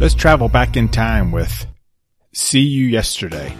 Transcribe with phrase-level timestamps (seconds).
[0.00, 1.66] Let's travel back in time with
[2.32, 3.54] See You Yesterday.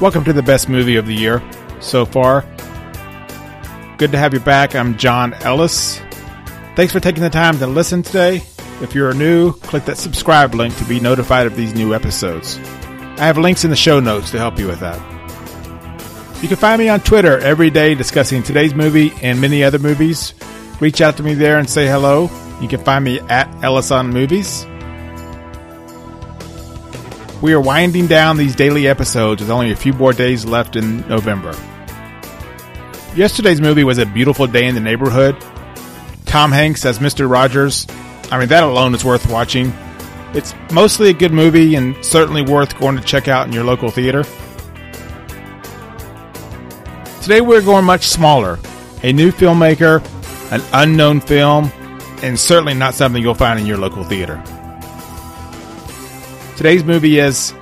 [0.00, 1.42] Welcome to the best movie of the year
[1.80, 2.46] so far.
[3.98, 4.74] Good to have you back.
[4.74, 6.00] I'm John Ellis.
[6.76, 8.36] Thanks for taking the time to listen today.
[8.80, 12.58] If you're new, click that subscribe link to be notified of these new episodes.
[13.18, 15.00] I have links in the show notes to help you with that.
[16.40, 20.34] You can find me on Twitter every day discussing today's movie and many other movies.
[20.78, 22.30] Reach out to me there and say hello.
[22.60, 24.64] You can find me at Ellison Movies.
[27.42, 31.06] We are winding down these daily episodes with only a few more days left in
[31.08, 31.56] November.
[33.16, 35.36] Yesterday's movie was a beautiful day in the neighborhood.
[36.24, 37.28] Tom Hanks as Mr.
[37.28, 37.86] Rogers.
[38.30, 39.72] I mean, that alone is worth watching.
[40.34, 43.90] It's mostly a good movie and certainly worth going to check out in your local
[43.90, 44.24] theater.
[47.22, 48.58] Today we're going much smaller.
[49.02, 50.02] A new filmmaker,
[50.52, 51.72] an unknown film,
[52.22, 54.42] and certainly not something you'll find in your local theater.
[56.56, 57.54] Today's movie is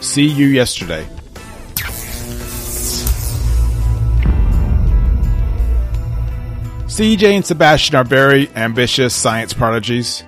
[0.00, 1.08] See You Yesterday.
[6.86, 10.24] CJ and Sebastian are very ambitious science prodigies.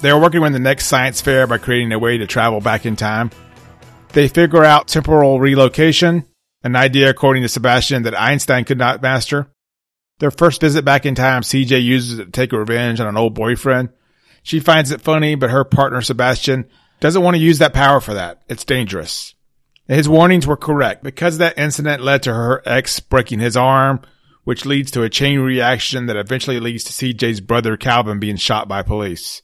[0.00, 2.86] They are working on the next science fair by creating a way to travel back
[2.86, 3.30] in time.
[4.12, 6.24] They figure out temporal relocation,
[6.62, 9.50] an idea according to Sebastian that Einstein could not master.
[10.20, 13.34] Their first visit back in time, CJ uses it to take revenge on an old
[13.34, 13.88] boyfriend.
[14.44, 16.66] She finds it funny, but her partner Sebastian
[17.00, 18.42] doesn't want to use that power for that.
[18.48, 19.34] It's dangerous.
[19.88, 24.00] His warnings were correct because that incident led to her ex breaking his arm,
[24.44, 28.68] which leads to a chain reaction that eventually leads to CJ's brother Calvin being shot
[28.68, 29.42] by police.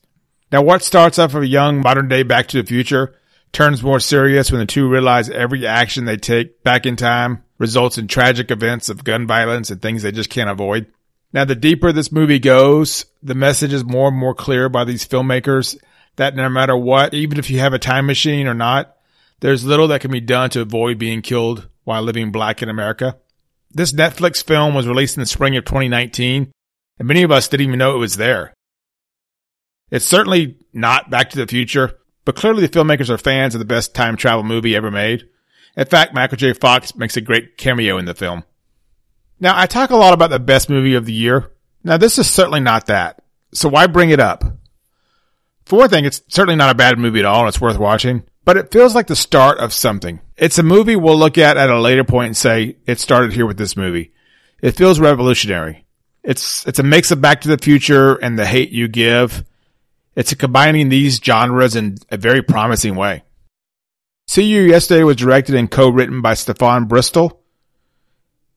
[0.53, 3.17] Now, what starts off of a young modern day Back to the Future
[3.53, 7.99] turns more serious when the two realize every action they take back in time results
[7.99, 10.87] in tragic events of gun violence and things they just can't avoid.
[11.33, 15.07] Now, the deeper this movie goes, the message is more and more clear by these
[15.07, 15.77] filmmakers
[16.17, 18.97] that no matter what, even if you have a time machine or not,
[19.41, 23.19] there's little that can be done to avoid being killed while living black in America.
[23.71, 26.53] This Netflix film was released in the spring of 2019,
[26.99, 28.54] and many of us didn't even know it was there.
[29.95, 33.65] It's certainly not Back to the Future, but clearly the filmmakers are fans of the
[33.65, 35.29] best time travel movie ever made.
[35.77, 36.53] In fact, Michael J.
[36.53, 38.43] Fox makes a great cameo in the film.
[39.39, 41.53] Now, I talk a lot about the best movie of the year.
[41.85, 43.23] Now, this is certainly not that.
[43.53, 44.43] So why bring it up?
[45.65, 48.25] For one thing, it's certainly not a bad movie at all and it's worth watching,
[48.45, 50.21] but it feels like the start of something.
[50.37, 53.47] It's a movie we'll look at at a later point and say, it started here
[53.47, 54.13] with this movie.
[54.61, 55.87] It feels revolutionary.
[56.25, 59.45] It's, it's a mix of Back to the Future and The Hate You Give.
[60.17, 63.25] It's combining these genres in a very promising way.
[64.27, 67.43] See You Yesterday was directed and co-written by Stefon Bristol.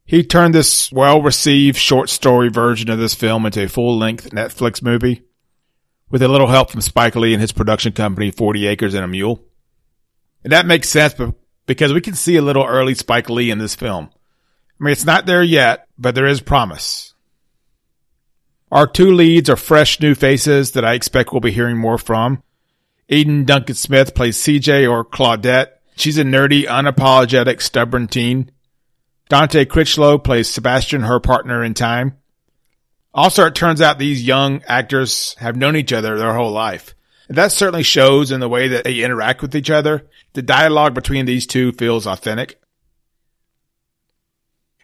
[0.06, 5.23] He turned this well-received short story version of this film into a full-length Netflix movie
[6.09, 9.07] with a little help from Spike Lee and his production company, 40 Acres and a
[9.07, 9.44] Mule.
[10.44, 11.16] And that makes sense
[11.66, 14.09] because we can see a little early Spike Lee in this film.
[14.79, 17.13] I mean, it's not there yet, but there is promise.
[18.72, 22.44] Our two leads are fresh new faces that I expect we'll be hearing more from.
[23.07, 25.67] Eden Duncan Smith plays CJ or Claudette.
[25.95, 28.51] She's a nerdy, unapologetic, stubborn teen.
[29.29, 32.17] Dante Crichlow plays Sebastian, her partner in time.
[33.13, 36.94] Also, it turns out these young actors have known each other their whole life.
[37.28, 40.07] And that certainly shows in the way that they interact with each other.
[40.34, 42.61] The dialogue between these two feels authentic.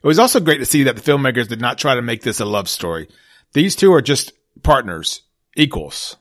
[0.02, 2.40] It was also great to see that the filmmakers did not try to make this
[2.40, 3.08] a love story.
[3.54, 5.22] These two are just partners,
[5.56, 6.18] equals.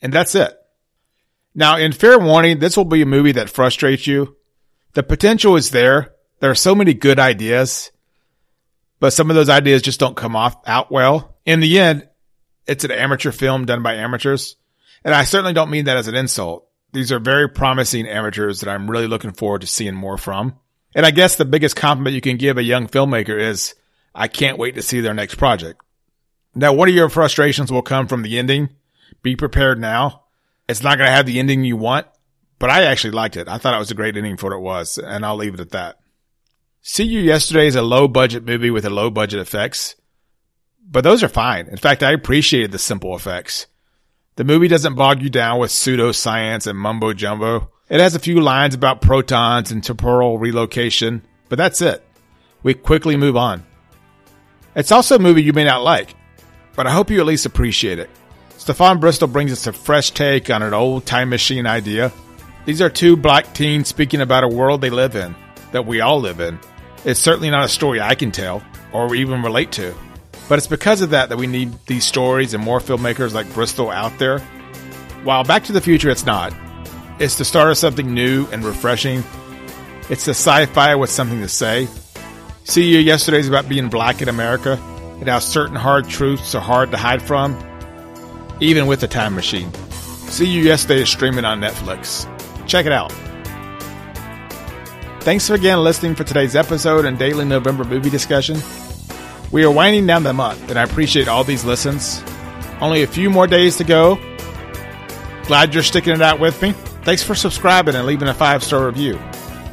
[0.00, 0.56] And that's it.
[1.54, 4.36] Now, in fair warning, this will be a movie that frustrates you.
[4.92, 6.14] The potential is there.
[6.40, 7.90] There are so many good ideas,
[9.00, 11.36] but some of those ideas just don't come off out well.
[11.46, 12.08] In the end,
[12.66, 14.56] it's an amateur film done by amateurs.
[15.02, 16.68] And I certainly don't mean that as an insult.
[16.92, 20.58] These are very promising amateurs that I'm really looking forward to seeing more from.
[20.94, 23.74] And I guess the biggest compliment you can give a young filmmaker is,
[24.14, 25.80] I can't wait to see their next project.
[26.58, 28.70] Now, one of your frustrations will come from the ending.
[29.22, 30.24] Be prepared now.
[30.66, 32.06] It's not going to have the ending you want,
[32.58, 33.46] but I actually liked it.
[33.46, 35.60] I thought it was a great ending for what it was, and I'll leave it
[35.60, 35.98] at that.
[36.80, 39.96] See You Yesterday is a low budget movie with a low budget effects,
[40.82, 41.66] but those are fine.
[41.66, 43.66] In fact, I appreciated the simple effects.
[44.36, 47.70] The movie doesn't bog you down with pseudoscience and mumbo jumbo.
[47.90, 52.02] It has a few lines about protons and temporal relocation, but that's it.
[52.62, 53.62] We quickly move on.
[54.74, 56.14] It's also a movie you may not like
[56.76, 58.10] but I hope you at least appreciate it.
[58.50, 62.12] Stefon Bristol brings us a fresh take on an old time machine idea.
[62.64, 65.34] These are two black teens speaking about a world they live in.
[65.72, 66.58] that we all live in.
[67.04, 68.62] It's certainly not a story I can tell
[68.92, 69.94] or even relate to.
[70.48, 73.90] But it's because of that that we need these stories and more filmmakers like Bristol
[73.90, 74.38] out there.
[75.24, 76.54] While Back to the Future, it's not.
[77.18, 79.24] It's the start of something new and refreshing.
[80.08, 81.88] It's the sci-fi with something to say.
[82.64, 84.78] See You yesterday's about being black in America
[85.20, 87.56] and how certain hard truths are hard to hide from,
[88.60, 89.72] even with a time machine.
[90.28, 92.26] See You Yesterday is streaming on Netflix.
[92.66, 93.12] Check it out.
[95.20, 98.58] Thanks again listening for today's episode and daily November movie discussion.
[99.50, 102.22] We are winding down the month, and I appreciate all these listens.
[102.80, 104.20] Only a few more days to go.
[105.46, 106.72] Glad you're sticking it out with me.
[107.02, 109.18] Thanks for subscribing and leaving a five star review.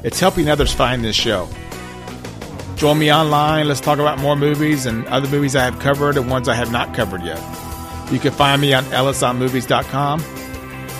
[0.04, 1.50] It's helping others find this show.
[2.75, 3.68] Join me online.
[3.68, 6.72] Let's talk about more movies and other movies I have covered and ones I have
[6.72, 7.40] not covered yet.
[8.12, 10.22] You can find me on ellisonmovies.com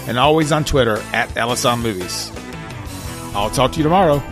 [0.08, 2.32] and always on Twitter at ellisonmovies.
[3.36, 4.24] I'll talk to you tomorrow.